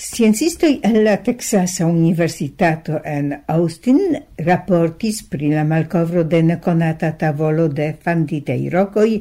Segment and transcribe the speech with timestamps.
[0.00, 3.98] Sciencistoi en la Texasa Universitato en Austin
[4.46, 9.18] raportis pri la malcovro de neconata tavolo de fanditei rocoi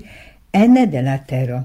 [0.54, 1.60] ene de la tero.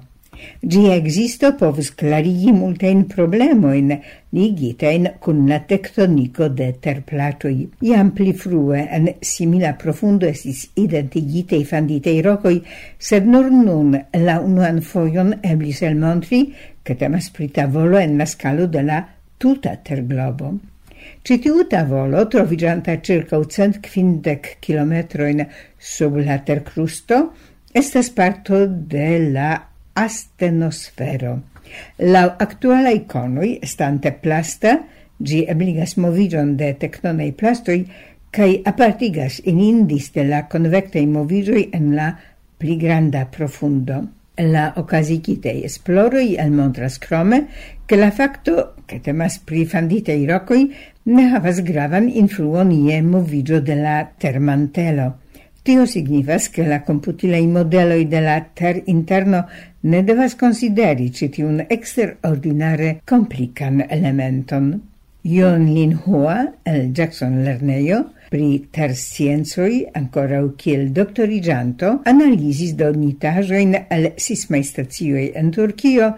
[0.60, 3.92] Gi existo povus clarigi multajn problemoin
[4.34, 7.68] ligitajn cun la tectonico de terplatoi.
[7.86, 12.60] Iam pli frue en simila profundo esis identigitei fanditei rocoi,
[12.98, 13.94] sed nur nun
[14.26, 16.44] la unuan foion eblis elmontri,
[16.82, 19.02] che temas pri tavolo en la scalo de la
[19.38, 20.54] tuta terglobo.
[21.22, 25.44] Citiu tavolo, trovigianta circa cent kvindek kilometrojn
[25.78, 27.30] sub la tercrusto,
[27.72, 31.40] estas parto de la astenosfero.
[31.96, 34.78] La actuala iconoi stante plasta,
[35.18, 37.84] gi ebligas movigion de tectonei plastoi
[38.34, 42.10] kai apartigas in indis de la convectei movigioi en la
[42.58, 44.02] pli granda profundo.
[44.36, 47.46] La ocasicitei esploroi el montras crome
[47.86, 50.74] che la facto che temas pri fanditei rocoi
[51.04, 55.20] ne havas gravan influon ie movigio de la termantelo.
[55.62, 59.46] Tio signifas che la computilei modeloi de la ter interno
[59.84, 64.74] ne devas consideri citiun extraordinare complican elementon.
[65.24, 69.86] Ion Lin Hua, el Jackson Lernejo, pri tersciencoi,
[70.42, 76.10] u kiel doctorigianto, analisis donitajoin al sismai stazioi en Turkio,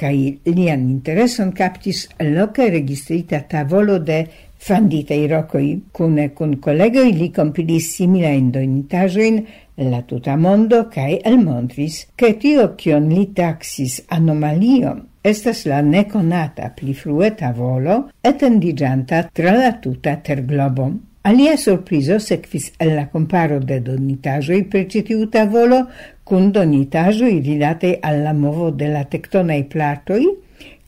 [0.00, 4.20] kai lian intereson captis loca registrita tavolo de
[4.56, 5.68] fanditai rocoi.
[5.92, 9.44] Cune cun collegoi li compilis simila indonitajoin
[9.90, 16.94] la tuta mondo kai elmontris, che tio cion li taxis anomalion estas la neconata pli
[16.94, 21.09] frue tavolo etendigianta tra la tuta terglobon.
[21.22, 25.82] Alia sorpriso sequis el la comparo de donitajo i ĉi tiu tavolo
[26.24, 27.58] kun donitajo i
[28.00, 30.24] al la movo de la tektonaj platoi,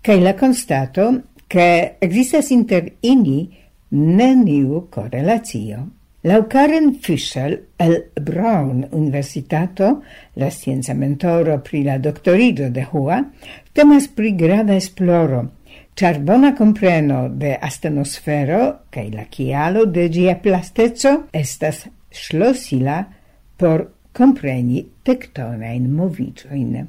[0.01, 3.51] cae la constato che existas inter ini
[3.91, 5.89] neniu correlatio.
[6.25, 10.03] Lau Karen Fischel el Brown Universitato,
[10.37, 13.23] la scienza mentoro pri la doctorido de Hua,
[13.73, 15.49] temas pri grava esploro–
[15.95, 18.61] Char bona compreno de astenosfero
[18.91, 23.03] cae la chialo de gia plasteco estas schlosila
[23.59, 26.89] por compreni tectonain movicioin.